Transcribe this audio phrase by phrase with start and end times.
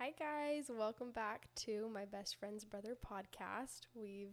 [0.00, 0.70] Hi, guys.
[0.70, 3.80] Welcome back to my best friend's brother podcast.
[3.94, 4.32] We've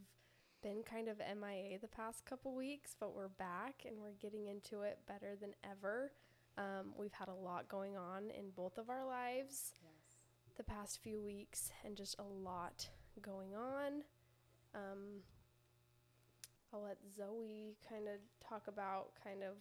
[0.64, 4.84] been kind of MIA the past couple weeks, but we're back and we're getting into
[4.84, 6.14] it better than ever.
[6.58, 10.16] Um, we've had a lot going on in both of our lives Yes.
[10.56, 12.88] the past few weeks and just a lot
[13.22, 14.04] going on.
[14.74, 15.20] Um,
[16.74, 19.56] I'll let Zoe kind of talk about kind of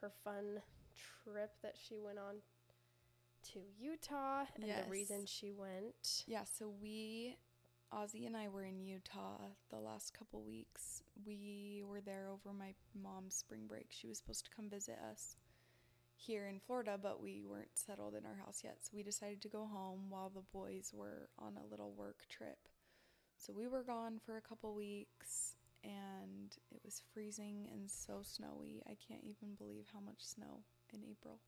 [0.00, 0.60] her fun
[1.22, 2.34] trip that she went on
[3.52, 4.84] to Utah and Yes.
[4.84, 6.24] the reason she went.
[6.26, 7.36] Yeah, so we,
[7.92, 9.38] Ozzy and I were in Utah
[9.70, 11.02] the last couple weeks.
[11.24, 13.86] We were there over my mom's spring break.
[13.90, 15.36] She was supposed to come visit us
[16.16, 18.78] here in Florida, but we weren't settled in our house yet.
[18.80, 22.58] So we decided to go home while the boys were on a little work trip.
[23.38, 28.82] So we were gone for a couple weeks and it was freezing and so snowy.
[28.86, 31.38] I can't even believe how much snow in April.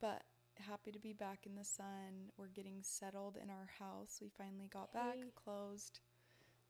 [0.00, 0.22] But
[0.58, 2.30] happy to be back in the sun.
[2.36, 4.18] We're getting settled in our house.
[4.20, 5.00] We finally got Yay.
[5.00, 6.00] back, closed.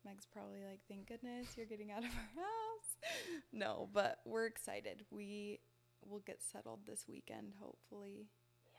[0.03, 2.09] Meg's probably like, thank goodness you're getting out of our
[2.43, 2.97] house.
[3.51, 5.03] no, but we're excited.
[5.09, 5.59] We
[6.07, 8.27] will get settled this weekend, hopefully.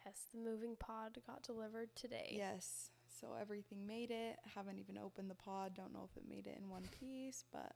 [0.05, 2.33] Yes, the moving pod got delivered today.
[2.37, 2.91] Yes.
[3.21, 4.37] So everything made it.
[4.55, 5.73] Haven't even opened the pod.
[5.75, 7.73] Don't know if it made it in one piece, but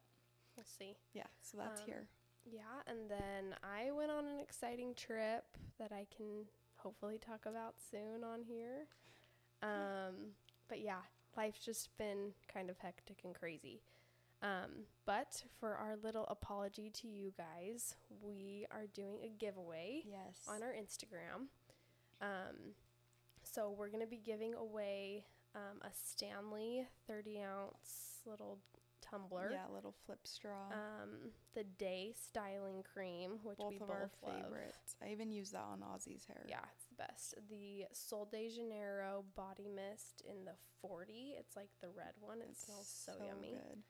[0.56, 0.96] We'll see.
[1.12, 2.06] yeah, so that's Um, here.
[2.44, 5.44] Yeah, and then I went on an exciting trip
[5.78, 6.44] that I can
[6.82, 8.86] hopefully talk about soon on here.
[9.62, 10.32] Um,
[10.68, 11.00] but yeah,
[11.36, 13.82] life's just been kind of hectic and crazy.
[14.42, 20.46] Um, but for our little apology to you guys, we are doing a giveaway Yes.
[20.48, 21.48] on our Instagram.
[22.22, 22.74] Um,
[23.42, 28.58] so we're going to be giving away um, a Stanley 30 ounce little
[29.00, 30.68] tumbler Yeah, little flip straw.
[30.72, 34.34] um, the Dae Styling Cream, which both we of both our love.
[34.44, 34.96] favorites.
[35.02, 36.44] I even use that on Ozzy's hair.
[36.48, 37.34] Yeah, it's the best.
[37.50, 41.34] The Sol de Janeiro Body Mist in the 40.
[41.38, 42.38] It's like the red one.
[42.40, 43.52] It It's smells so, yummy.
[43.54, 43.82] good.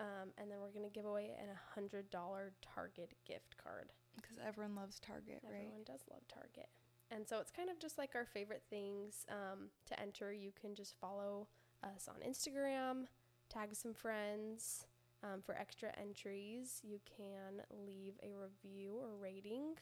[0.00, 3.90] Um, and then we're gonna give away an $100 Target gift card.
[4.16, 5.64] Because everyone loves Target, Everyone right?
[5.66, 6.68] Everyone does love Target.
[7.10, 10.32] And so it's kind of just like our favorite things um, to enter.
[10.32, 11.48] You can just follow
[11.82, 13.06] us on Instagram,
[13.48, 14.84] tag some friends.
[15.24, 19.74] Um, for extra entries, you can leave a review or rating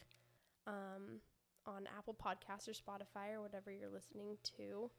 [0.65, 1.21] um,
[1.67, 4.89] on Apple Podcasts or Spotify or whatever you're listening to,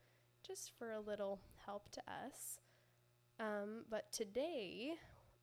[0.46, 2.60] just for a little help to us.
[3.40, 4.92] Um, but today,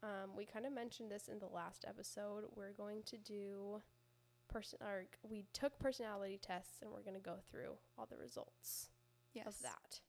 [0.01, 2.45] um, we kind of mentioned this in the last episode.
[2.55, 3.81] We're going to do
[4.47, 8.87] person or we took personality tests and we're going to go through all the results
[9.33, 9.47] Yes.
[9.47, 9.99] of that.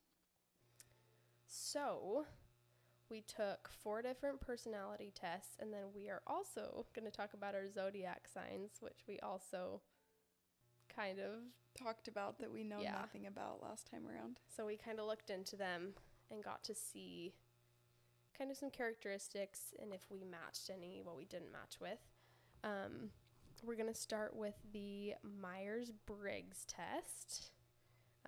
[1.47, 2.25] So,
[3.09, 7.55] we took four different personality tests and then we are also going to talk about
[7.55, 9.81] our zodiac signs, which we also
[10.93, 11.33] kind of
[11.77, 12.93] Talked about that we know Yeah.
[12.93, 14.39] nothing about last time around.
[14.55, 15.93] so we kind of looked into them
[16.31, 17.35] and got to see
[18.35, 21.99] kind of some characteristics and if we matched any, what we didn't match with.
[22.63, 23.11] Um,
[23.63, 27.51] we're going to start with the Myers Briggs test.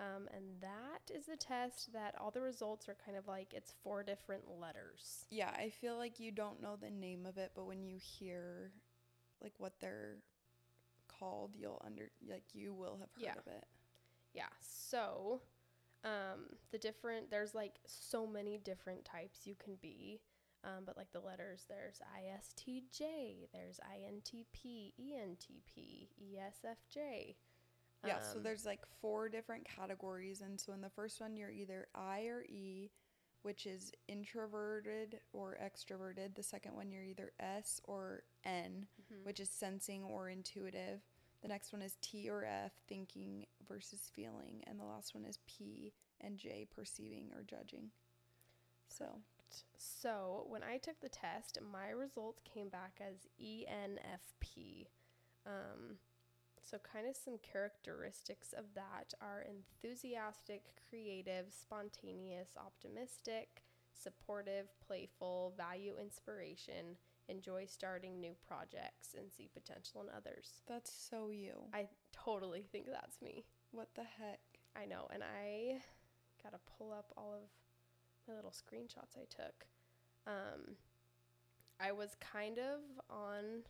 [0.00, 3.74] Um, and that is the test that all the results are kind of like it's
[3.84, 5.26] four different letters.
[5.30, 8.72] Yeah, I feel like you don't know the name of it, but when you hear
[9.42, 10.16] like what they're
[11.18, 13.38] called, you'll under like you will have heard Yeah.
[13.38, 13.66] of it.
[14.32, 14.48] Yeah.
[14.60, 15.42] So,
[16.02, 20.22] um, the different there's like so many different types you can be.
[20.62, 27.34] Um, but like the letters, there's ISTJ, there's INTP, ENTP, ESFJ.
[28.06, 31.50] Yeah, so Um, there's like four different categories and so in the first one you're
[31.50, 32.90] either I or E,
[33.42, 36.34] which is introverted or extroverted.
[36.34, 39.24] The second one you're either S or N, Mm-hmm.
[39.24, 41.02] which is sensing or intuitive.
[41.42, 45.38] The next one is T or F, thinking versus feeling, and the last one is
[45.46, 47.90] P and J, perceiving or judging.
[48.88, 49.22] So,
[49.76, 54.86] So when I took the test, my results came back as ENFP.
[55.46, 55.96] Um,
[56.62, 63.62] so kind of some characteristics of that are enthusiastic, creative, spontaneous, optimistic,
[63.92, 66.96] supportive, playful, value inspiration,
[67.28, 70.62] enjoy starting new projects, and see potential in others.
[70.66, 71.54] that's so you.
[71.72, 73.44] I totally think that's me.
[73.72, 74.40] What the heck?
[74.76, 75.80] I know, and I
[76.42, 77.48] gotta pull up all of
[78.28, 79.66] my little screenshots I took.
[80.26, 80.76] Um,
[81.80, 83.62] I was kind of on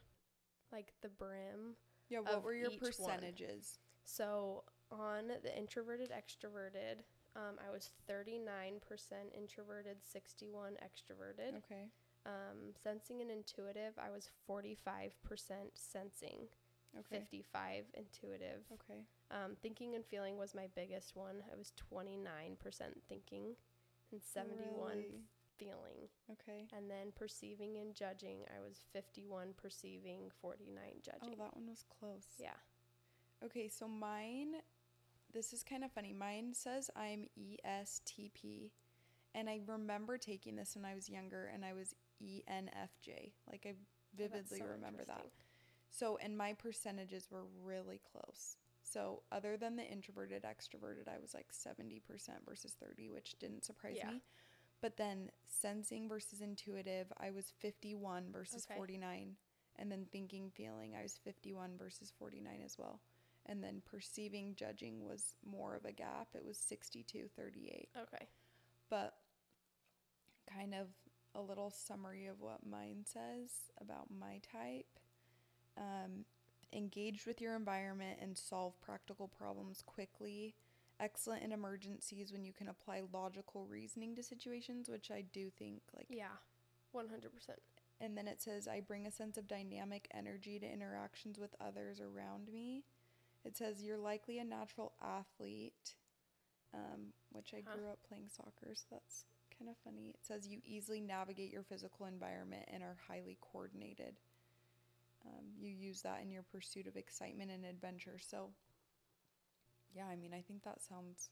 [0.73, 1.77] like the brim.
[2.11, 2.91] Yeah, what were your each one.
[2.91, 3.79] percentages?
[4.05, 7.03] So on the introverted extroverted,
[7.37, 8.81] um, I was 39%
[9.37, 11.57] introverted, 61 extroverted.
[11.59, 11.85] Okay.
[12.27, 15.13] Um, sensing and intuitive, I was 45%
[15.75, 16.49] sensing
[16.99, 17.21] Okay.
[17.21, 18.63] 55 intuitive.
[18.73, 19.01] Okay.
[19.31, 21.37] Um, thinking and feeling was my biggest one.
[21.53, 22.57] I was 29%
[23.09, 23.55] thinking
[24.11, 25.23] and 71 Really?
[25.65, 26.09] Feeling.
[26.33, 26.67] Okay.
[26.77, 31.35] And then perceiving and judging, I was 51 perceiving, 49 judging.
[31.39, 32.27] Oh, that one was close.
[32.39, 32.57] yeah.
[33.45, 34.57] Okay, so mine,
[35.33, 36.13] this is kind of funny.
[36.13, 38.71] Mine says I'm ESTP,
[39.35, 43.33] and I remember taking this when I was younger, and I was ENFJ.
[43.51, 43.75] Like I
[44.13, 45.25] Oh, vividly so remember that.
[45.91, 48.57] So, and my percentages were really close.
[48.83, 52.01] So, other than the introverted, extroverted, I was like 70%
[52.45, 54.11] versus 30, which didn't surprise Yeah.
[54.11, 54.23] me.
[54.81, 58.77] But then sensing versus intuitive, I was 51 versus Okay.
[58.79, 59.37] 49.
[59.77, 63.01] And then thinking, feeling, I was 51 versus 49 as well.
[63.47, 66.29] And then perceiving, judging was more of a gap.
[66.35, 68.27] It was 62 38 Okay.
[68.91, 69.15] but
[70.53, 70.89] kind of
[71.35, 73.51] a little summary of what mine says
[73.81, 74.87] about my type.
[75.79, 76.25] Um,
[76.73, 80.55] engaged with your environment and solve practical problems quickly.
[81.01, 85.81] Excellent in emergencies when you can apply logical reasoning to situations, which I do think
[85.97, 86.07] like.
[86.09, 86.37] Yeah.
[86.95, 87.63] 100%.
[88.01, 92.01] And then it says, I bring a sense of dynamic energy to interactions with others
[92.01, 92.85] around me.
[93.45, 95.95] It says, you're likely a natural athlete,
[96.75, 97.77] um, which I Huh.
[97.77, 99.25] grew up playing soccer, so that's
[99.59, 100.09] kind of funny.
[100.11, 104.17] It says, you easily navigate your physical environment and are highly coordinated.
[105.27, 108.19] Um, you use that in your pursuit of excitement and adventure.
[108.21, 108.51] So,
[109.95, 111.31] yeah, I mean, I think that sounds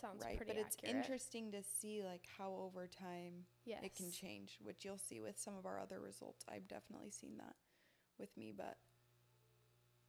[0.00, 0.36] Sounds right.
[0.36, 3.84] pretty But it's interesting to see like how over time Yes.
[3.84, 6.44] it can change, which you'll see with some of our other results.
[6.48, 7.54] I've definitely seen that
[8.18, 8.76] with me, but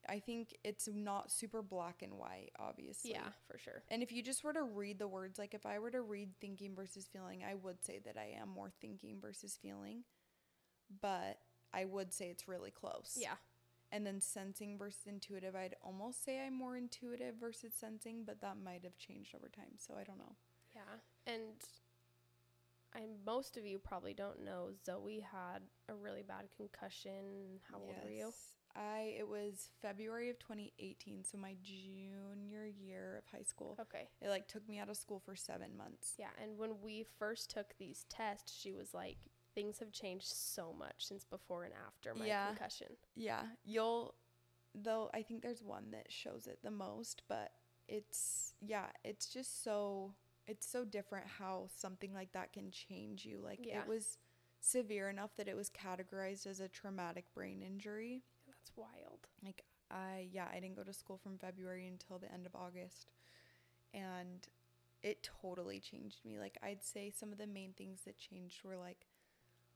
[0.07, 3.11] I think it's not super black and white, obviously.
[3.11, 3.83] Yeah, for sure.
[3.89, 6.29] And if you just were to read the words, like if I were to read
[6.41, 10.03] thinking versus feeling, I would say that I am more thinking versus feeling,
[11.01, 11.39] but
[11.73, 13.17] I would say it's really close.
[13.19, 13.35] Yeah.
[13.91, 18.57] And then sensing versus intuitive, I'd almost say I'm more intuitive versus sensing, but that
[18.61, 19.77] might have changed over time.
[19.77, 20.35] So I don't know.
[20.75, 21.33] Yeah.
[21.33, 21.43] And
[22.93, 27.59] I most of you probably don't know Zoe had a really bad concussion.
[27.71, 28.33] How old were you?
[28.75, 33.77] I it was February of 2018, so my junior year of high school.
[33.79, 34.09] Okay.
[34.21, 36.15] It like took me out of school for 7 months.
[36.19, 39.17] Yeah, and when we first took these tests, she was like,
[39.55, 42.47] things have changed so much since before and after my Yeah.
[42.49, 42.97] concussion.
[43.15, 44.15] Yeah, you'll
[44.73, 47.53] though I think there's one that shows it the most, but
[47.87, 50.13] it's yeah, it's just so
[50.47, 53.39] it's so different how something like that can change you.
[53.39, 53.81] Like Yeah.
[53.81, 54.17] it was
[54.59, 58.23] severe enough that it was categorized as a traumatic brain injury.
[58.47, 59.27] That's wild.
[59.43, 63.11] like I yeah, I didn't go to school from February until the end of August.
[63.93, 64.47] And
[65.03, 66.37] it totally changed me.
[66.39, 69.05] Like I'd say some of the main things that changed were like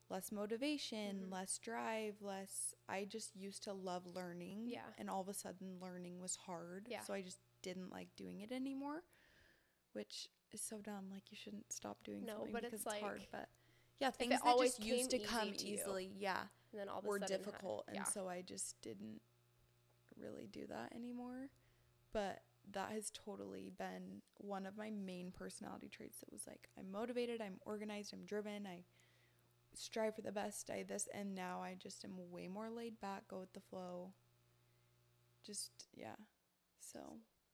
[0.09, 1.31] less motivation, Mhm.
[1.31, 4.67] less drive, less I just used to love learning.
[4.67, 4.94] Yeah.
[4.97, 6.88] And all of a sudden learning was hard.
[6.89, 7.01] Yeah.
[7.01, 9.03] So I just didn't like doing it anymore.
[9.94, 11.09] Which is so dumb.
[11.11, 13.27] Like you shouldn't stop doing No, something but because it's it's, hard.
[13.31, 13.50] But
[14.00, 16.12] yeah, things that always just used to come to you, easily.
[16.17, 18.03] Yeah And then all of a were difficult and yeah.
[18.03, 19.21] so i just didn't
[20.17, 21.50] really do that anymore
[22.13, 26.91] but that has totally been one of my main personality traits that was like i'm
[26.91, 28.83] motivated i'm organized i'm driven i
[29.74, 33.27] strive for the best i this and now i just am way more laid back
[33.27, 34.12] go with the flow
[35.45, 36.16] just yeah
[36.80, 37.00] so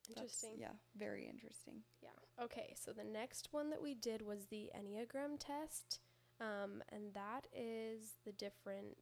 [0.08, 0.52] Interesting.
[0.60, 2.44] yeah very interesting Yeah.
[2.44, 6.00] Okay, so the next one that we did was the Enneagram test.
[6.40, 8.98] Um, and that is the different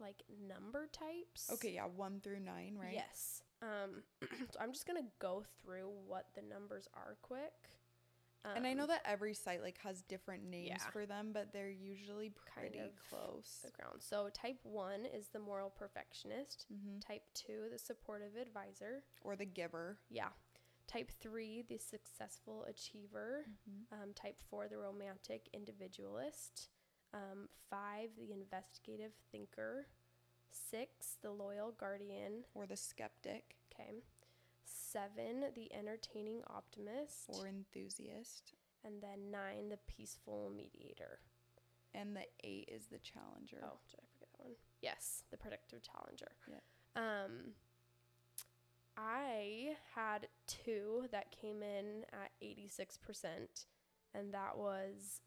[0.00, 1.50] like number types.
[1.52, 3.42] okay yeah one through nine right Yes.
[3.60, 4.02] Um,
[4.50, 7.52] so I'm just gonna go through what the numbers are quick.
[8.56, 10.90] And i know Um, that every site like has different names yeah.
[10.92, 14.00] for them but they're usually Kind of close the ground.
[14.00, 16.66] So type one is the moral perfectionist.
[16.68, 19.02] hmm Type two, the supportive advisor.
[19.22, 19.98] or the giver.
[20.10, 20.30] Yeah.
[20.88, 23.44] Type three, the successful achiever.
[23.92, 26.68] Um, type four, the romantic individualist.
[27.14, 29.86] Um, five, the investigative thinker.
[30.50, 32.44] Six, the loyal guardian.
[32.54, 34.02] Or the skeptic Okay.
[34.92, 37.28] Seven, the entertaining optimist.
[37.28, 38.54] or enthusiast.
[38.84, 41.18] and then nine, the peaceful mediator.
[41.94, 43.58] And the eight is the challenger.
[43.62, 44.52] Oh, did I forget that one?
[44.82, 46.30] Yes, the predictive challenger.
[46.46, 46.60] Yeah.
[47.24, 47.54] Um,
[48.96, 53.66] I had two that came in at 86%,
[54.14, 55.20] and that was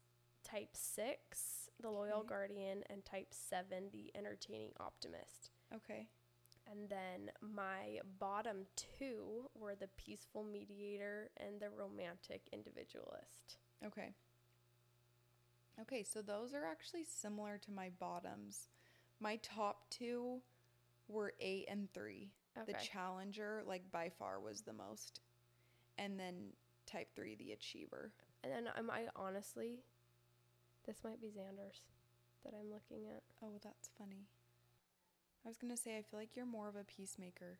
[0.44, 2.28] type six, the loyal Okay.
[2.28, 5.50] guardian, and type seven, the entertaining optimist.
[5.74, 6.08] Okay.
[6.72, 13.58] And then my bottom two were the peaceful mediator and the romantic individualist.
[13.86, 14.14] Okay.
[15.80, 18.68] Okay, so those are actually similar to my bottoms.
[19.20, 20.40] My top two
[21.08, 22.30] were eight and three.
[22.58, 22.72] Okay.
[22.72, 25.20] The challenger, like by far, was the most,
[25.98, 26.52] and then
[26.86, 28.12] type three, the achiever.
[28.42, 29.80] and then am I honestly,
[30.86, 31.80] this might be Xander's
[32.44, 33.22] that I'm looking at.
[33.42, 34.26] Oh, that's funny.
[35.44, 37.58] I was gonna say I feel like you're more of a peacemaker.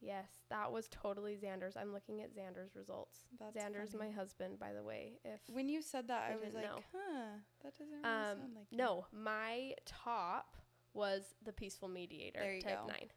[0.00, 1.76] Yes, that was totally Xander's.
[1.76, 3.20] I'm looking at Xander's results.
[3.40, 4.10] That's Xander's funny.
[4.10, 5.14] my husband, by the way.
[5.24, 6.78] If When you said that, I I, was like, know.
[6.92, 7.22] huh,
[7.62, 8.76] that doesn't really um sound like you.
[8.78, 10.56] no, my top
[10.92, 12.86] was the peaceful mediator, There you type go.
[12.88, 13.08] nine,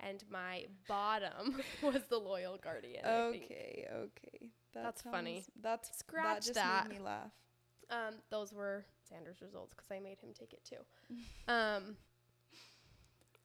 [0.00, 3.04] and my bottom was the loyal guardian.
[3.04, 4.50] Okay, okay.
[4.74, 5.40] That That's funny.
[5.40, 6.42] sounds- That's Scratch that.
[6.42, 6.88] Just that.
[6.88, 7.32] made me laugh.
[7.90, 10.76] Um, those were Xander's results because I made him take it too.
[11.52, 11.96] um,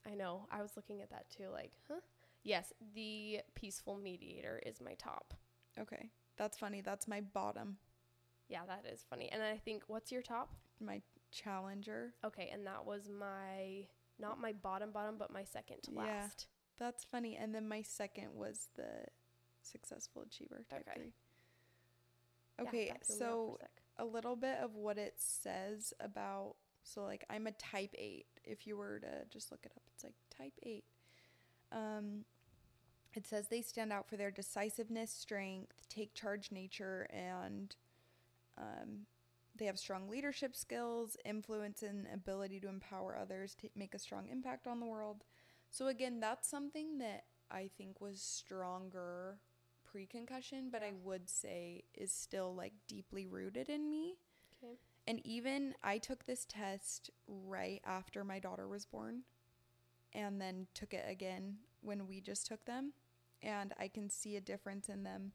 [0.10, 0.48] I know.
[0.52, 2.00] I was looking at that too, like, huh?
[2.44, 5.34] Yes, the peaceful mediator is my top.
[5.80, 6.82] Okay, that's funny.
[6.82, 7.78] That's my bottom,
[8.50, 9.30] Yeah, that is funny.
[9.32, 10.54] And I think, what's your top?
[10.80, 11.02] my
[11.32, 12.14] challenger.
[12.26, 13.88] Okay, and that was my
[14.20, 16.02] not my bottom bottom, but my second to Yeah.
[16.24, 16.48] last.
[16.78, 17.38] That's funny.
[17.38, 19.06] And then my second was the
[19.62, 21.00] successful achiever type Okay.
[21.00, 21.14] three.
[22.60, 23.58] Okay, me so
[23.98, 28.68] a little bit of what it says about so like I'm a type 8 if
[28.68, 30.84] you were to just look it up it's like type 8
[31.72, 32.26] um
[33.14, 37.76] it says they stand out for their decisiveness strength take charge nature and
[38.58, 39.06] um
[39.56, 44.28] they have strong leadership skills influence and ability to empower others to make a strong
[44.30, 45.24] impact on the world.
[45.70, 49.38] So again that's something that I think was stronger
[49.94, 54.16] pre-concussion but I would say is still like deeply rooted in me
[54.64, 54.74] Okay.
[55.08, 59.24] and even I took this test right after my daughter was born
[60.14, 62.94] and then took it again when we just took them.
[63.42, 65.34] And I can see a difference in them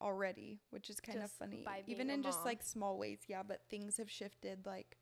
[0.00, 1.64] already, which is kind of funny.
[1.86, 4.66] Even in just like small ways, yeah, but things have shifted.
[4.66, 4.96] Like,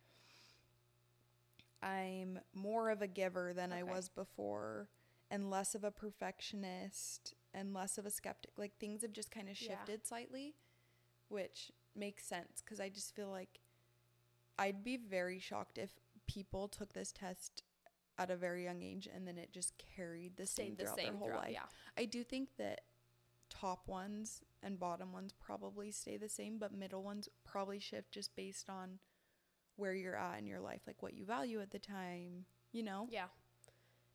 [1.82, 4.88] I'm more of a giver than I was before
[5.30, 8.52] and less of a perfectionist and less of a skeptic.
[8.58, 9.68] Like, things have just kind of Yeah.
[9.76, 10.54] shifted slightly,
[11.28, 13.60] which makes sense because I just feel like
[14.58, 15.90] I'd be very shocked if
[16.26, 17.62] people took this test
[18.18, 21.06] at a very young age and then it just carried the same the throughout same
[21.06, 21.42] their whole throughout.
[21.44, 21.52] life.
[21.52, 21.66] Yeah.
[21.96, 22.82] I do think that
[23.48, 28.34] top ones and bottom ones probably stay the same, but middle ones probably shift just
[28.36, 28.98] based on
[29.76, 33.08] where you're at in your life, like what you value at the time, you know?
[33.10, 33.26] Yeah.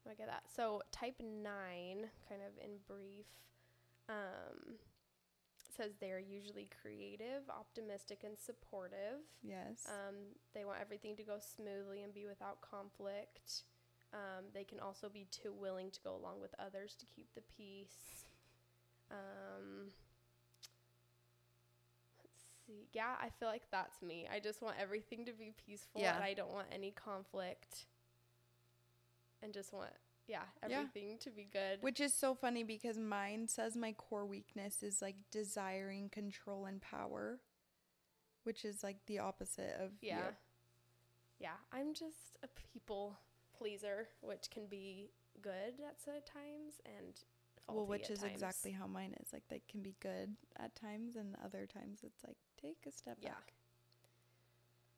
[0.10, 0.44] I get that.
[0.54, 3.26] So type nine, kind of in brief,
[4.10, 4.76] um,
[5.76, 9.22] says they're usually creative, optimistic, and supportive.
[9.44, 9.88] Yes.
[9.88, 10.16] Um,
[10.54, 13.64] they want everything to go smoothly and be without conflict.
[14.14, 17.42] Um, they can also be too willing to go along with others to keep the
[17.58, 18.26] peace.
[19.12, 19.92] Um,
[22.24, 22.88] let's see.
[22.94, 24.28] Yeah, I feel like that's me.
[24.34, 26.16] I just want everything to be peaceful Yeah.
[26.16, 27.86] and I don't want any conflict.
[29.42, 29.92] And just want,
[30.28, 30.80] yeah, Yeah.
[30.80, 31.82] everything to be good.
[31.82, 36.82] Which is so funny because mine says my core weakness is like desiring control and
[36.82, 37.40] power,
[38.44, 40.32] which is like the opposite of Yeah.
[41.40, 43.20] Yeah, I'm just a people
[43.56, 47.24] pleaser, which can be good at some times and
[47.68, 48.32] Well, which is times.
[48.34, 49.32] exactly how mine is.
[49.34, 53.18] Like they can be good at times, and other times it's like take a step
[53.22, 53.32] Yeah.
[53.36, 53.54] back.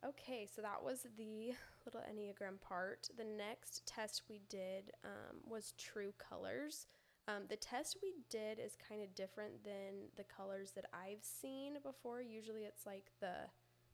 [0.08, 1.52] Okay, so that was the
[1.86, 3.10] little Enneagram part.
[3.18, 6.88] The next test we did um, was true colors.
[7.28, 11.74] Um, the test we did is kind of different than the colors that I've seen
[11.84, 12.22] before.
[12.22, 13.50] Usually it's like the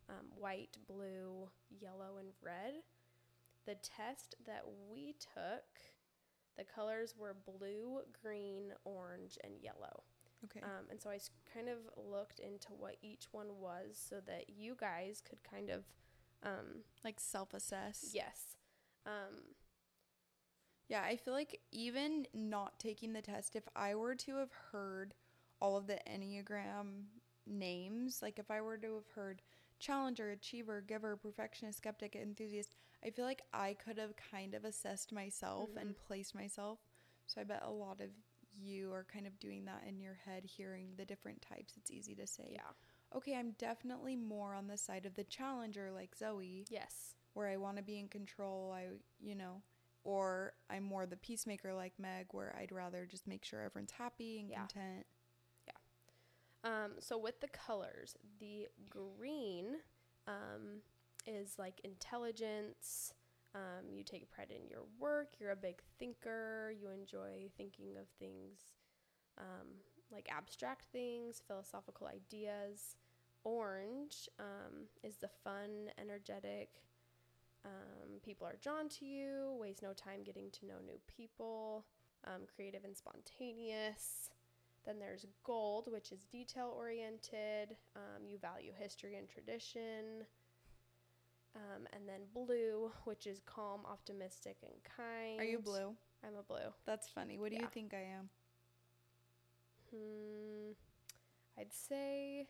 [0.08, 1.50] um, white, blue,
[1.82, 2.76] yellow, and red.
[3.66, 5.66] The test that we took,
[6.56, 10.04] the colors were blue, green, orange, and yellow.
[10.46, 10.62] Okay.
[10.62, 11.20] Um, and so I
[11.54, 15.84] kind of looked into what each one was so that you guys could kind of,
[16.44, 18.12] um, like self assess.
[18.14, 18.56] yes.
[19.06, 19.56] Um,
[20.88, 25.14] Yeah, I feel like even not taking the test, if I were to have heard
[25.60, 27.06] all of the Enneagram
[27.48, 29.42] names, like if I were to have heard
[29.80, 35.12] challenger, achiever, giver, perfectionist, skeptic, enthusiast, I feel like I could have kind of assessed
[35.12, 36.80] myself and placed myself.
[37.28, 38.10] So I bet a lot of
[38.58, 41.74] you are kind of doing that in your head, hearing the different types.
[41.78, 42.62] It's easy to say, yeah.
[43.16, 47.16] okay, I'm definitely more on the side of the challenger, like Zoe Yes.
[47.34, 48.88] where I want to be in control, I,
[49.20, 49.62] you know,
[50.04, 54.40] or I'm more the peacemaker like Meg, where I'd rather just make sure everyone's happy
[54.40, 54.60] and Yeah.
[54.60, 55.06] content.
[55.68, 55.74] Yeah.
[56.64, 59.78] Um, so with the colors, the green
[60.28, 60.82] um,
[61.26, 63.14] is like intelligence.
[63.56, 65.30] Um, you take pride in your work.
[65.40, 66.72] You're a big thinker.
[66.80, 68.60] You enjoy thinking of things
[69.38, 69.68] um,
[70.12, 72.96] like abstract things, philosophical ideas.
[73.44, 76.70] Orange um, is the fun, energetic,
[77.66, 81.86] Um, people are drawn to you, waste no time getting to know new people,
[82.26, 84.30] um, creative and spontaneous.
[84.86, 87.76] Then there's gold, which is detail oriented.
[87.96, 90.26] Um, you value history and tradition.
[91.56, 95.40] Um, and then blue, which is calm, optimistic, and kind.
[95.40, 95.96] Are you blue?
[96.24, 96.74] I'm a blue.
[96.86, 97.38] That's funny.
[97.38, 98.30] What do you think I am?
[99.92, 100.72] Hmm.
[101.58, 102.48] I'd say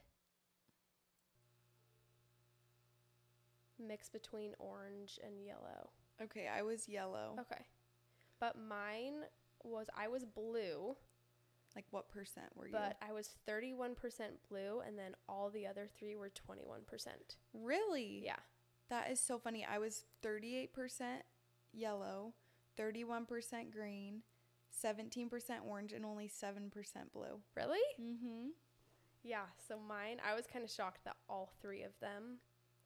[3.86, 5.90] mix between orange and yellow.
[6.22, 7.34] Okay, I was yellow.
[7.40, 7.62] Okay.
[8.40, 9.24] But mine
[9.64, 10.96] was I was blue,
[11.76, 12.74] Like what percent were you?
[12.74, 13.96] but I was 31%
[14.50, 16.58] blue and then all the other 3 were 21%.
[17.54, 18.22] really?
[18.24, 18.36] Yeah.
[18.90, 19.66] That is so funny.
[19.66, 20.70] I was 38%
[21.74, 22.34] yellow,
[22.80, 24.22] 31% green,
[24.84, 25.30] 17%
[25.68, 26.70] orange, and only 7%
[27.14, 27.40] blue.
[27.56, 27.80] Really?
[28.00, 28.50] Mm-hmm.
[29.24, 32.38] Yeah, so mine I was kind of shocked that all 3 of them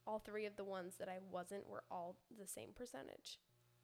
[0.08, 3.38] all 3 of the ones that I wasn't were all the same percentage.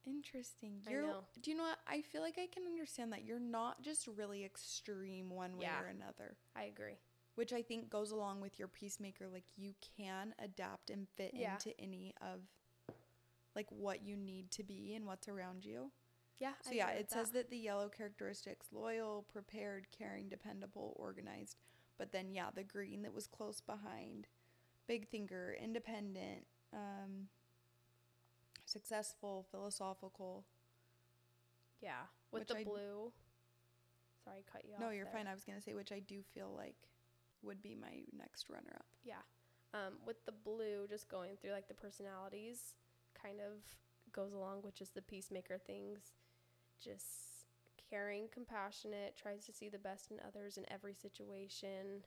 [0.08, 0.80] Interesting.
[0.90, 1.24] You're know.
[1.42, 1.80] do you know what?
[1.88, 5.82] I feel like I can understand that you're not just really extreme one way Yeah.
[5.82, 6.38] or another.
[6.56, 6.98] I agree.
[7.36, 9.28] Which I think goes along with your peacemaker.
[9.28, 11.54] Like you can adapt and fit Yeah.
[11.54, 12.42] into any of
[13.56, 15.92] like what you need to be and what's around you.
[16.40, 16.54] Yeah.
[16.62, 21.58] So I yeah, it with says that the yellow characteristics loyal, prepared, caring, dependable, organized.
[21.98, 24.28] But then yeah, the green that was close behind,
[24.88, 27.28] big thinker, independent, um
[28.66, 30.46] successful, philosophical.
[31.82, 33.12] Yeah, with the I- blue.
[34.24, 34.80] Sorry, I cut you off.
[34.80, 35.14] No, you're there.
[35.14, 35.28] fine.
[35.28, 36.76] I was going to say which I do feel like
[37.46, 38.86] would be my next runner up.
[39.04, 39.24] Yeah.
[39.74, 42.76] Um, with the blue, just going through like the personalities
[43.22, 43.62] kind of
[44.14, 46.14] goes along with just the peacemaker things.
[46.84, 47.46] Just
[47.90, 52.04] caring, compassionate, tries to see the best in others in every situation.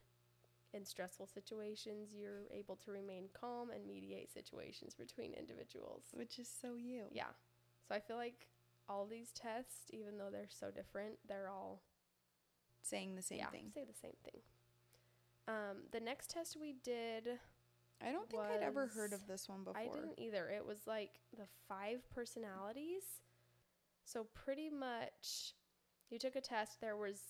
[0.74, 6.04] In stressful situations, you're able to remain calm and mediate situations between individuals.
[6.12, 7.04] Which is so you.
[7.10, 7.32] Yeah.
[7.88, 8.48] So I feel like
[8.88, 11.80] all these tests, even though they're so different, they're all
[12.82, 13.70] Saying the same yeah, thing.
[13.74, 14.40] say the same thing.
[15.48, 17.38] Um, the next test we did
[18.06, 19.80] I don't think I'd ever heard of this one before.
[19.80, 20.48] I didn't either.
[20.48, 23.02] It was like the five personalities.
[24.04, 25.54] So pretty much
[26.10, 27.20] you took a test there was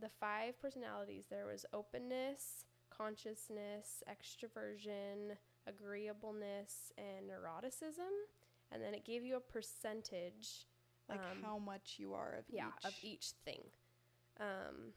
[0.00, 1.26] the five personalities.
[1.28, 2.64] There was openness,
[2.96, 8.12] consciousness, extroversion, agreeableness, and neuroticism.
[8.72, 10.66] And then it gave you a percentage
[11.08, 12.84] like um, how much you are of yeah, each.
[12.84, 13.62] of each thing.
[14.40, 14.92] Um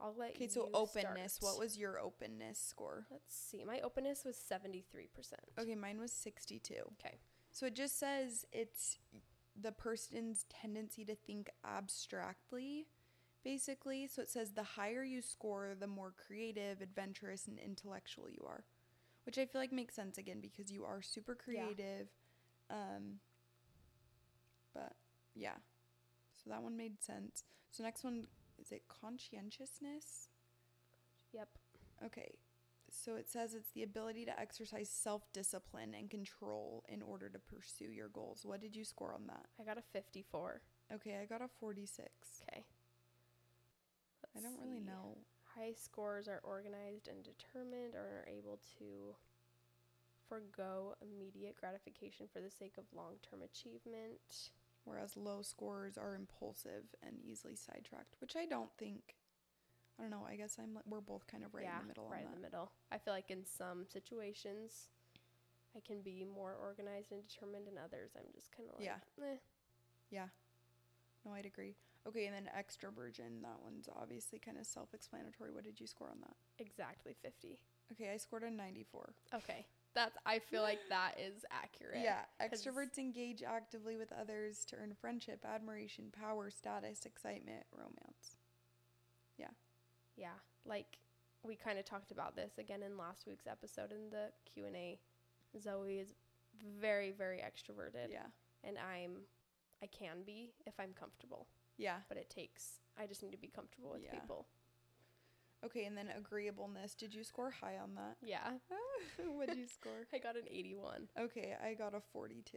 [0.00, 1.34] I'll let Okay, so openness.
[1.34, 1.54] start.
[1.54, 3.06] What was your openness score?
[3.10, 3.64] Let's see.
[3.64, 5.08] My openness was 73%.
[5.58, 6.74] Okay, mine was 62.
[7.00, 7.16] Okay.
[7.50, 8.98] So it just says it's
[9.60, 12.86] the person's tendency to think abstractly,
[13.42, 14.06] basically.
[14.06, 18.64] So it says the higher you score, the more creative, adventurous, and intellectual you are,
[19.26, 21.66] which I feel like makes sense again because you are super creative.
[21.68, 21.74] Yeah.
[21.74, 22.08] creative.
[22.70, 23.14] Um,
[24.74, 24.92] but
[25.34, 25.56] yeah,
[26.36, 27.42] so that one made sense.
[27.70, 28.26] So next one
[28.60, 30.28] is it conscientiousness?
[31.32, 31.48] Yep.
[32.04, 32.34] Okay.
[32.90, 37.38] So it says it's the ability to exercise self discipline and control in order to
[37.38, 38.40] pursue your goals.
[38.44, 39.46] What did you score on that?
[39.60, 40.62] I got a 54.
[40.94, 42.08] Okay, I got a 46.
[42.48, 42.64] Okay.
[44.36, 45.18] I don't really know.
[45.56, 49.16] High scores are organized and determined or are able to
[50.28, 54.50] forego immediate gratification for the sake of long term achievement.
[54.88, 59.16] Whereas low scores are impulsive and easily sidetracked, which I don't think.
[59.98, 60.26] I don't know.
[60.28, 60.74] I guess I'm.
[60.74, 62.70] li- We're both kind of right yeah, in the middle right in the middle.
[62.90, 64.88] I feel like in some situations,
[65.76, 67.68] I can be more organized and determined.
[67.68, 69.24] In others, I'm just kind of like, Yeah.
[69.24, 69.36] eh.
[70.10, 70.28] Yeah.
[71.26, 71.74] No, I'd agree.
[72.06, 73.42] Okay, and then extroversion.
[73.42, 75.50] That one's obviously kind of self-explanatory.
[75.52, 76.34] What did you score on that?
[76.58, 77.58] exactly 50.
[77.92, 79.14] Okay, I scored a 94.
[79.34, 79.66] Okay,
[79.98, 80.16] that's.
[80.24, 81.98] I feel like that is accurate.
[82.02, 88.36] Yeah, extroverts engage actively with others to earn friendship, admiration, power, status, excitement, romance.
[89.38, 89.48] Yeah.
[90.16, 90.98] Yeah, like
[91.44, 94.76] we kind of talked about this again in last week's episode in the Q and
[94.76, 94.98] A.
[95.60, 96.14] Zoe is
[96.80, 98.26] very, very extroverted, Yeah.
[98.64, 99.12] and I'm,
[99.82, 101.98] I can be if I'm comfortable, Yeah.
[102.08, 102.80] but it takes.
[102.98, 104.10] I just need to be comfortable with Yeah.
[104.18, 104.46] people.
[105.64, 106.94] Okay, and then agreeableness.
[106.94, 108.16] Did you score high on that?
[108.22, 108.50] Yeah,
[109.28, 110.06] what did you score?
[110.12, 112.56] I got an 81, Okay, I got a 42.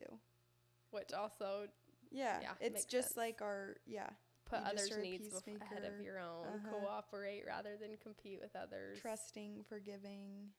[0.92, 1.68] which also
[2.12, 3.18] Yeah, Yeah, it's just sense.
[3.18, 4.10] like our yeah,
[4.46, 6.46] put others' needs bef- ahead of your own.
[6.46, 6.70] Uh-huh.
[6.80, 9.00] Cooperate rather than compete with others.
[9.02, 10.50] trusting, forgiving.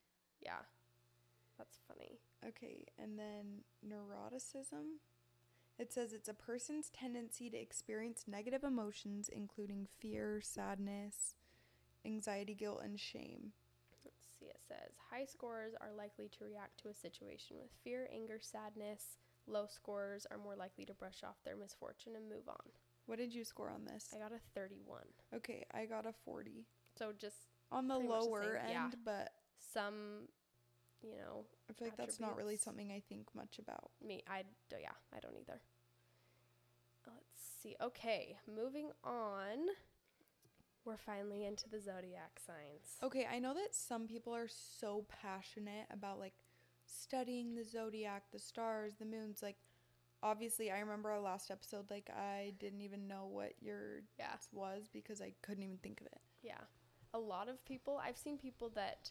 [0.40, 0.58] Yeah,
[1.58, 2.18] that's funny.
[2.46, 4.98] Okay, and then neuroticism.
[5.78, 11.34] It says it's a person's tendency to experience negative emotions, including fear, sadness,
[12.04, 13.52] anxiety, guilt, and shame.
[14.04, 18.08] Let's see, it says high scorers are likely to react to a situation with fear,
[18.12, 22.70] anger, sadness, Low scorers are more likely to brush off their misfortune and move on.
[23.06, 24.08] What did you score on this?
[24.14, 25.00] I got a 31.
[25.34, 26.64] Okay, I got a 40.
[26.96, 27.36] So just
[27.72, 28.90] On the much the lower end, yeah.
[29.04, 30.28] but some,
[31.02, 33.90] you know, I feel like that's not really something I think much about.
[34.06, 35.60] me, I, d- yeah, I don't either.
[37.06, 37.74] Let's see.
[37.82, 39.58] Okay, moving on.
[40.84, 42.96] We're finally into the zodiac signs.
[43.02, 46.34] Okay, I know that some people are so passionate about like
[46.84, 49.42] studying the zodiac, the stars, the moons.
[49.42, 49.56] Like,
[50.22, 54.36] obviously, I remember our last episode, like, I didn't even know what your Yeah.
[54.52, 56.20] was because I couldn't even think of it.
[56.42, 56.60] Yeah.
[57.14, 59.10] A lot of people, I've seen people that,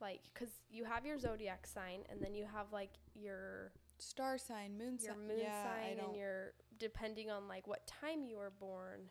[0.00, 4.76] like, because you have your zodiac sign and then you have, like, your Star sign,
[4.76, 9.10] moon your moon yeah, sign and your, depending on, like, what time you were born,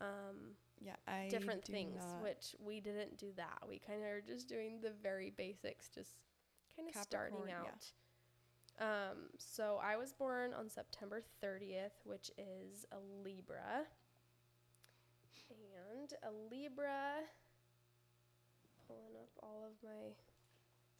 [0.00, 2.22] um, yeah, I different things, not.
[2.22, 3.58] which we didn't do that.
[3.68, 6.18] We kind of are just doing the very basics, just
[6.76, 7.66] kind of starting out.
[8.78, 8.86] yeah.
[9.10, 13.84] Um, so I was born on September 30th, which is a Libra.
[15.50, 17.24] And a Libra,
[18.86, 20.14] pulling up all of my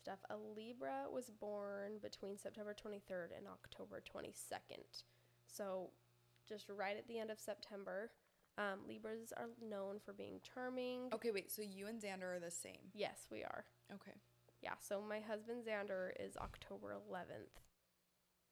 [0.03, 0.19] stuff.
[0.31, 5.05] A Libra was born between September 23rd and October 22nd.
[5.47, 5.91] So
[6.49, 8.11] just right at the end of September.
[8.61, 11.09] Um, Libras are known for being charming.
[11.15, 11.51] Okay, wait.
[11.51, 12.93] So you and Xander are the same.
[12.93, 13.65] Yes, we are.
[13.95, 14.13] Okay.
[14.63, 17.57] Yeah, so my husband Xander is October 11th.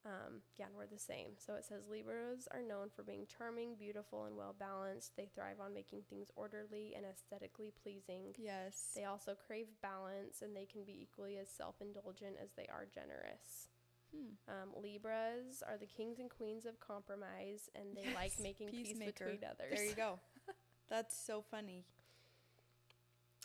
[0.07, 1.37] Um, yeah, and we're the same.
[1.37, 5.13] So it says Libras are known for being charming, beautiful, and well balanced.
[5.17, 8.33] They thrive on making things orderly and aesthetically pleasing.
[8.39, 8.93] Yes.
[8.97, 12.87] They also crave balance and they can be equally as self indulgent as they are
[12.89, 13.69] generous.
[14.15, 14.33] Hmm.
[14.49, 19.41] Um, Libras are the kings and queens of compromise and they like making peace between
[19.45, 19.71] others.
[19.75, 20.19] There you go.
[20.89, 21.85] That's so funny.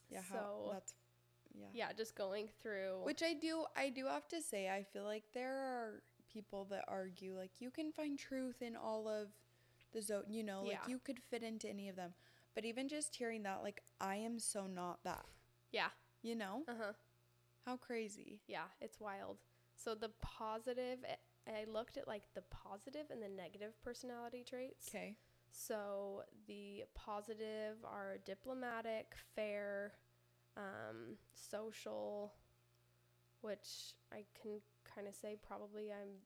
[0.10, 0.94] Yeah, how So- that's
[1.56, 1.68] yeah.
[1.74, 3.02] Yeah, just going through.
[3.04, 6.86] Which I do I do have to say I feel like there are people that
[6.88, 9.28] argue like you can find truth in all of
[9.92, 10.88] the zone, you know, like Yeah.
[10.88, 12.14] you could fit into any of them.
[12.56, 15.26] But even just hearing that like I am so not that,
[15.72, 15.90] yeah.
[16.24, 16.64] you know?
[16.68, 16.94] Uh huh.
[17.66, 18.42] How crazy.
[18.48, 19.38] Yeah, it's wild.
[19.76, 24.88] So the positive, I- I looked at like the positive and the negative personality traits.
[24.90, 25.18] Okay.
[25.52, 29.94] So the positive are diplomatic, fair,
[30.56, 32.34] um, social,
[33.42, 36.22] which I can kind of say probably I'm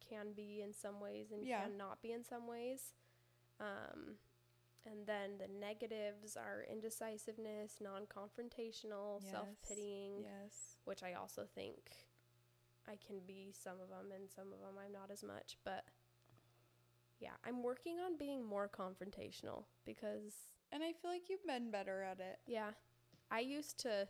[0.00, 1.62] can be in some ways and Yeah.
[1.64, 2.94] can not be in some ways.
[3.60, 4.18] Um,
[4.84, 9.30] and then the negatives are indecisiveness, non-confrontational, Yes.
[9.30, 10.78] self-pitying, Yes.
[10.84, 12.09] which I also think
[12.88, 15.84] I can be some of them and some of them I'm not as much, but
[17.20, 22.02] yeah, I'm working on being more confrontational because And I feel like you've been better
[22.02, 22.38] at it.
[22.46, 22.70] yeah,
[23.30, 24.08] I used to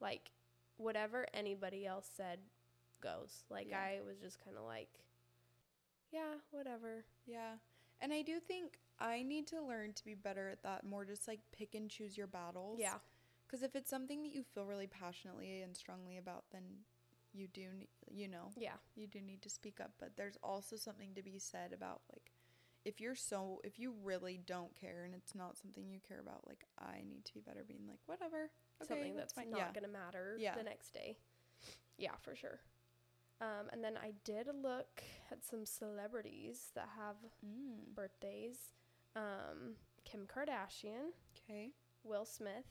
[0.00, 0.30] like
[0.76, 2.38] whatever anybody else said
[3.00, 3.44] goes.
[3.50, 3.78] Like Yeah.
[3.80, 4.88] I was just kind of like
[6.12, 7.04] yeah, whatever.
[7.26, 7.54] Yeah.
[8.00, 11.26] And I do think I need to learn to be better at that, more just
[11.26, 12.78] like pick and choose your battles.
[12.80, 12.98] Yeah.
[13.46, 16.62] Because if it's something that you feel really passionately and strongly about, then
[17.32, 18.76] you do, ne- you know, Yeah.
[18.94, 19.92] you do need to speak up.
[19.98, 22.32] But there's also something to be said about like,
[22.84, 26.46] if you're so, if you really don't care and it's not something you care about,
[26.46, 28.50] like, I need to be better being like, whatever.
[28.82, 29.50] Okay, Something that's fine.
[29.50, 29.72] not yeah.
[29.72, 30.56] going to matter Yeah.
[30.56, 31.16] the next day.
[31.96, 32.60] Yeah, for sure.
[33.40, 37.16] Um, and then I did look at some celebrities that have
[37.46, 37.94] Mm.
[37.94, 38.72] birthdays.
[39.14, 41.70] Um, Kim Kardashian, Okay.
[42.02, 42.66] Will Smith,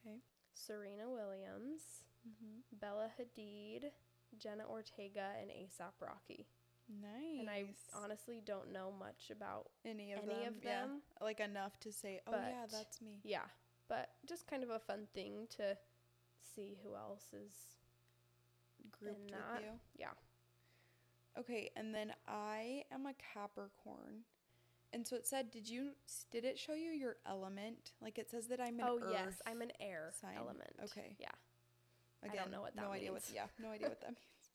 [0.00, 0.20] Okay.
[0.54, 2.78] Serena Williams, Mm-hmm.
[2.80, 3.90] Bella Hadid,
[4.38, 6.46] Jenna Ortega, and ASAP Rocky.
[6.88, 7.40] Nice.
[7.40, 7.64] And I
[8.02, 10.80] honestly don't know much about any of any them, of yeah.
[10.82, 11.02] them.
[11.20, 13.18] like enough to say, oh yeah, that's me.
[13.24, 13.46] Yeah,
[13.88, 15.76] but just kind of a fun thing to
[16.54, 17.54] see who else is.
[18.92, 19.70] Grouped with that, you.
[19.98, 20.14] Yeah.
[21.38, 24.24] Okay, and then I am a Capricorn.
[24.92, 25.90] And so it said, did you
[26.30, 27.92] did it show you your element?
[28.00, 29.10] Like it says that I'm an oh earth.
[29.10, 30.36] yes, I'm an air sign.
[30.36, 30.70] element.
[30.84, 31.16] Okay.
[31.18, 31.28] Yeah.
[32.28, 33.26] I Again, don't know what no that idea means.
[33.28, 34.50] what yeah, no idea what that means.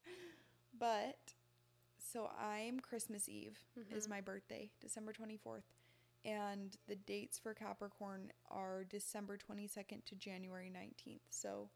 [0.77, 1.17] But
[1.97, 4.09] so I'm Christmas Eve is Mhm.
[4.09, 5.63] my birthday, December 24th.
[6.23, 11.21] And the dates for Capricorn are December 22nd to January 19th.
[11.29, 11.69] So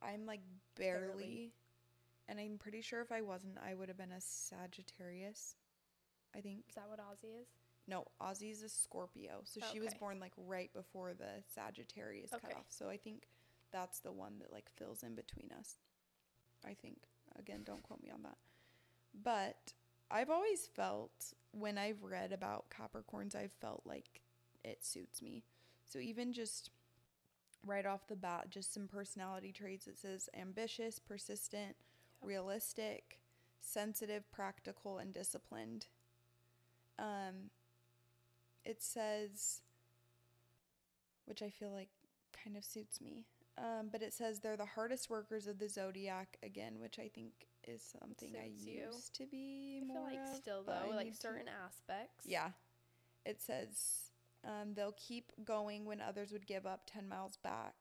[0.00, 0.40] I'm like
[0.74, 1.52] barely, Barely.
[2.28, 5.56] and I'm pretty sure if I wasn't, I would have been a Sagittarius.
[6.34, 6.64] I think.
[6.70, 7.46] Is that what Ozzy is?
[7.86, 9.42] No, Ozzy's a Scorpio.
[9.44, 12.48] So she was born like right before the Sagittarius Okay.
[12.48, 12.66] cutoff.
[12.70, 13.28] So I think
[13.72, 15.76] that's the one that like fills in between us.
[16.64, 16.98] I think.
[17.38, 18.36] Again, don't quote me on that.
[19.22, 19.72] But
[20.10, 24.20] I've always felt when I've read about Capricorns, I've felt like
[24.64, 25.44] it suits me.
[25.86, 26.70] So even just
[27.66, 29.86] right off the bat, just some personality traits.
[29.86, 31.76] It says ambitious, persistent,
[32.20, 32.28] Yep.
[32.28, 33.20] realistic,
[33.60, 35.86] sensitive, practical, and disciplined.
[36.98, 37.50] Um,
[38.64, 39.62] it says,
[41.24, 41.88] which I feel like
[42.32, 43.26] kind of suits me.
[43.58, 47.32] Um, but it says they're the hardest workers of the zodiac again, which I think
[47.68, 48.82] is something I Suits you.
[48.92, 51.48] used to be I more feel like of, still I though, like need to- certain
[51.64, 52.24] aspects.
[52.26, 52.50] yeah.
[53.26, 54.10] It says
[54.44, 57.74] um, they'll keep going when others would give up 10 miles back.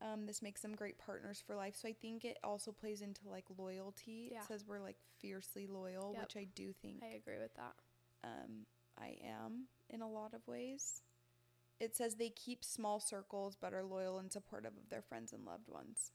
[0.00, 1.76] Um, this makes them great partners for life.
[1.76, 4.30] So I think it also plays into like loyalty.
[4.32, 4.38] Yeah.
[4.40, 6.22] It says we're like fiercely loyal, Yep.
[6.22, 7.74] which I do think I agree with that.
[8.24, 8.66] um,
[8.98, 11.02] I am in a lot of ways.
[11.82, 15.44] It says they keep small circles but are loyal and supportive of their friends and
[15.44, 16.12] loved ones,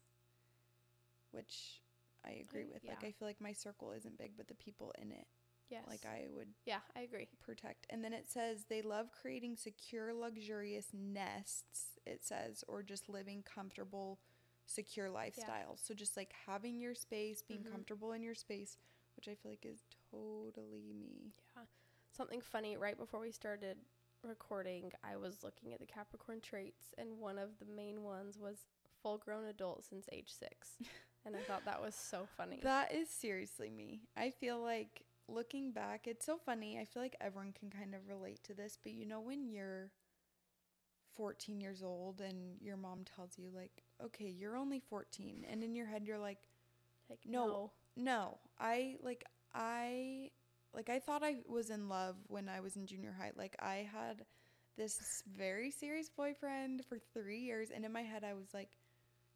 [1.32, 1.82] which
[2.26, 2.84] I agree with.
[2.88, 3.04] Like.
[3.04, 5.28] I feel like my circle isn't big, but the people in it,
[5.70, 5.84] Yes.
[5.88, 7.28] like, I would yeah, I agree.
[7.44, 7.86] protect.
[7.90, 13.44] And then it says they love creating secure, luxurious nests, it says, or just living
[13.44, 14.20] comfortable,
[14.66, 15.86] secure lifestyles.
[15.86, 17.72] So just like having your space, being Mhm.
[17.72, 18.78] comfortable in your space,
[19.16, 21.34] which I feel like is totally me.
[21.56, 21.64] Yeah.
[22.12, 23.78] Something funny right before we started
[24.24, 28.68] recording, I was looking at the Capricorn traits, and one of the main ones was
[29.02, 30.78] full grown adult since age six.
[31.26, 32.60] and I thought that was so funny.
[32.64, 34.02] That is seriously me.
[34.16, 36.80] I feel like looking back, it's so funny.
[36.80, 39.92] I feel like everyone can kind of relate to this, but you know, when you're
[41.16, 45.76] 14 years old and your mom tells you, like, okay, you're only 14, and in
[45.76, 46.38] your head, you're like,
[47.10, 47.72] like, no.
[47.96, 50.32] no, I like, I
[50.74, 53.32] like, I thought I was in love when I was in junior high.
[53.36, 54.26] Like, I had
[54.78, 58.78] this very serious boyfriend for three years, and in my head, I was like,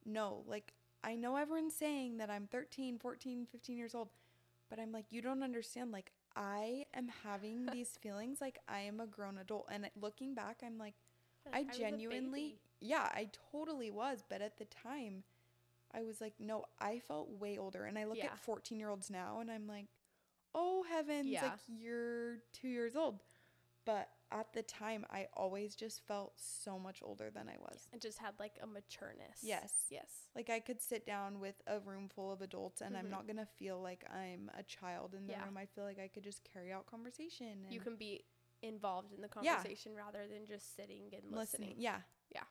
[0.05, 4.09] no, like, I know everyone's saying that I'm 13, 14, 15 years old,
[4.69, 5.91] but I'm like, you don't understand.
[5.91, 9.67] Like, I am having these feelings like I am a grown adult.
[9.71, 10.95] And looking back, I'm like,
[11.45, 14.23] Like, I genuinely, yeah, I totally was.
[14.27, 15.23] But at the time,
[15.93, 17.85] I was like, no, I felt way older.
[17.85, 18.27] And I look Yeah.
[18.27, 19.87] at 14 year olds now and I'm like,
[20.53, 21.43] oh heavens, Yeah.
[21.43, 23.23] like you're two years old.
[23.85, 27.87] But at the time, I always just felt so much older than I was.
[27.91, 29.39] It just had like a matureness.
[29.41, 29.73] Yes.
[29.89, 30.27] Yes.
[30.35, 33.09] Like I could sit down with a room full of adults and I'm Mhm.
[33.09, 35.45] not gonna feel like I'm a child in the Yeah.
[35.45, 35.57] room.
[35.57, 38.23] I feel like I could just carry out conversation and You can be
[38.61, 39.55] involved in the Yeah.
[39.55, 41.35] conversation rather than just sitting and listening.
[41.69, 41.75] listening.
[41.81, 42.03] Yeah.
[42.29, 42.43] Yeah.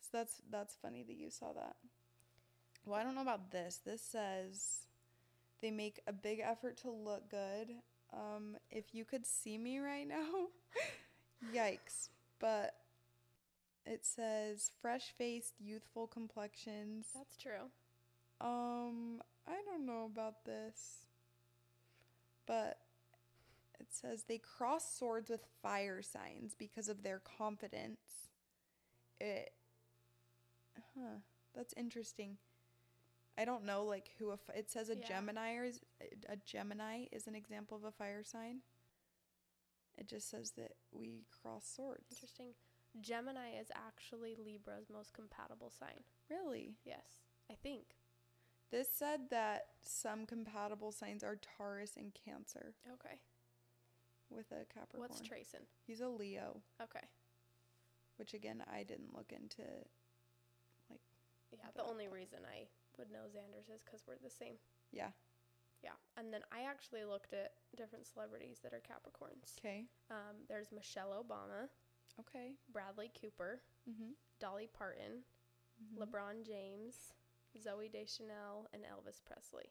[0.00, 1.76] So that's that's funny that you saw that.
[2.84, 3.78] Well, I don't know about this.
[3.78, 4.85] This says
[5.62, 7.70] they make a big effort to look good.
[8.12, 10.26] Um, if you could see me right now,
[11.54, 12.08] yikes.
[12.38, 12.74] But
[13.84, 17.06] it says fresh faced, youthful complexions.
[17.14, 17.70] That's true.
[18.40, 21.06] Um, I don't know about this.
[22.46, 22.78] But
[23.80, 28.28] it says they cross swords with fire signs because of their confidence.
[29.20, 29.52] It
[30.94, 31.18] Huh,
[31.54, 32.38] that's interesting.
[33.38, 35.06] I don't know like who a it says a Yeah.
[35.06, 35.80] Gemini is
[36.28, 38.60] a Gemini is an example of a fire sign.
[39.98, 42.04] It just says that we cross swords.
[42.10, 42.54] Interesting.
[43.00, 46.02] Gemini is actually Libra's most compatible sign.
[46.30, 46.76] Really?
[46.84, 47.22] Yes.
[47.50, 47.84] I think.
[48.70, 53.20] This said that some compatible signs are Taurus and Cancer Okay.
[54.28, 55.00] with a Capricorn.
[55.08, 55.66] What's Trayson?
[55.86, 57.06] He's a Leo, Okay.
[58.16, 59.62] which again I didn't look into.
[60.90, 61.00] Like.
[61.52, 62.66] Yeah, the only reason I
[62.98, 64.56] would know Xander's is because we're the same.
[64.92, 65.10] Yeah.
[65.82, 65.96] Yeah.
[66.16, 69.58] And then I actually looked at different celebrities that are Capricorns.
[69.58, 69.84] Okay.
[70.10, 71.68] Um, there's Michelle Obama,
[72.20, 72.52] Okay.
[72.72, 74.12] Bradley Cooper, Mm-hmm.
[74.40, 75.22] Dolly Parton,
[75.98, 77.12] LeBron James,
[77.56, 79.70] Zooey Deschanel, and Elvis Presley.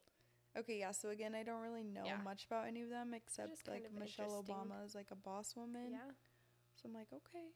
[0.58, 0.92] Okay, yeah.
[0.92, 2.18] So again, I don't really know Yeah.
[2.24, 4.42] much about any of them except like Michelle.
[4.48, 5.90] Obama is like a boss woman.
[5.92, 6.12] Yeah.
[6.76, 7.50] So I'm like, okay.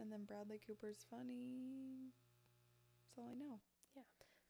[0.00, 2.12] And then Bradley Cooper's funny.
[3.04, 3.60] That's all I know.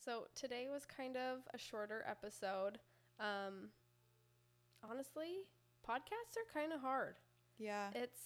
[0.07, 2.79] So today was kind of a shorter episode.
[3.19, 3.71] Um,
[4.89, 5.39] honestly,
[5.85, 7.17] podcasts are kind of hard.
[7.59, 7.89] Yeah.
[7.93, 8.21] It's.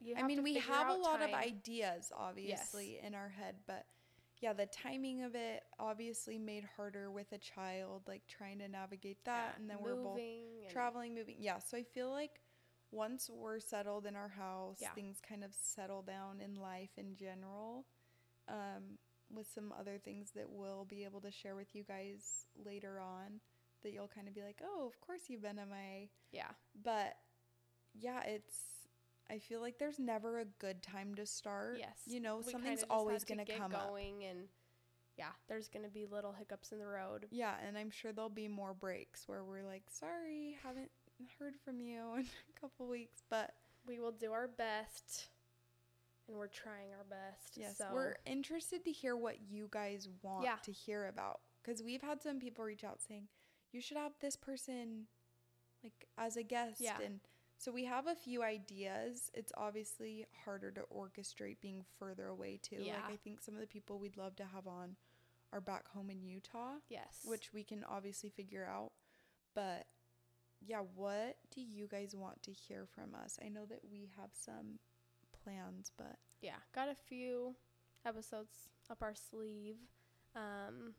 [0.00, 3.86] You I mean, we have a lot of ideas, obviously, in our head, but
[4.40, 9.24] yeah, the timing of it obviously made harder with a child, like trying to navigate
[9.24, 9.54] that.
[9.54, 10.20] Yeah, and then we're both
[10.70, 11.36] traveling, moving.
[11.38, 11.58] Yeah.
[11.58, 12.40] So I feel like
[12.92, 14.90] once we're settled in our house, Yeah.
[14.90, 17.84] things kind of settle down in life in general.
[18.48, 18.98] Um,
[19.34, 23.40] with some other things that we'll be able to share with you guys later on
[23.82, 26.08] that you'll kind of be like, oh, of course you've been MIA.
[26.32, 26.50] Yeah.
[26.82, 27.16] But
[27.94, 28.54] yeah, it's.
[29.30, 31.76] I feel like there's never a good time to start.
[31.78, 31.98] Yes.
[32.06, 33.94] You know, We something's always going to come up.
[33.96, 34.48] and
[35.18, 37.26] yeah, there's going to be little hiccups in the road.
[37.30, 40.90] Yeah, and I'm sure there'll be more breaks where we're like, sorry, haven't
[41.38, 42.20] heard from you in
[42.56, 43.22] a couple weeks.
[43.28, 43.52] But
[43.86, 45.28] We will do our best
[46.28, 47.56] and we're trying our best.
[47.56, 50.56] yes, so we're interested to hear what you guys want Yeah.
[50.62, 51.40] to hear about.
[51.62, 53.28] Because we've had some people reach out saying,
[53.72, 55.06] you should have this person
[55.82, 57.00] like as a guest Yeah.
[57.00, 57.20] and
[57.60, 59.30] so we have a few ideas.
[59.34, 62.76] It's obviously harder to orchestrate being further away too.
[62.80, 62.94] Yeah.
[63.02, 64.96] Like I think some of the people we'd love to have on
[65.52, 67.22] are back home in Utah, Yes.
[67.24, 68.92] which we can obviously figure out.
[69.54, 69.86] But
[70.60, 73.38] yeah, what do you guys want to hear from us?
[73.44, 74.78] I know that we have some
[75.48, 77.54] plans, but yeah, got a few
[78.04, 79.76] episodes up our sleeve.
[80.36, 80.94] Um,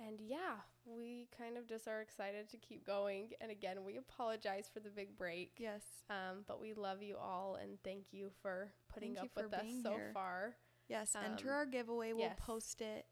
[0.00, 3.30] and yeah, we kind of just are excited to keep going.
[3.40, 5.52] And again, we apologize for the big break.
[5.58, 5.82] yes.
[6.10, 9.56] Um, but we love you all and thank you for putting Thank up with for
[9.56, 10.10] us being so here.
[10.12, 10.56] far.
[10.88, 12.12] Yes, enter Um, our giveaway.
[12.12, 12.38] We'll yes.
[12.38, 13.06] post it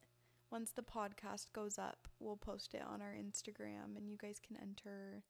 [0.51, 2.09] once the podcast goes up.
[2.21, 5.23] We'll post it on our Instagram and you guys can enter.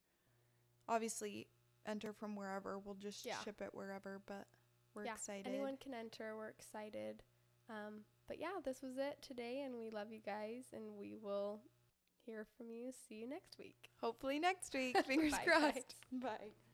[0.89, 1.47] Obviously,
[1.87, 2.79] enter from wherever.
[2.79, 3.39] We'll just Yeah.
[3.45, 4.47] ship it wherever, but
[4.95, 5.47] we're yeah, excited.
[5.47, 6.35] anyone can enter.
[6.37, 7.23] We're excited.
[7.71, 11.61] Um, but yeah, this was it today, and we love you guys, and we will
[12.27, 12.93] hear from you.
[13.09, 13.91] See you next week.
[14.01, 14.97] Hopefully next week.
[15.07, 15.75] Fingers Bye, crossed.
[15.75, 16.23] guys.
[16.23, 16.72] Bye.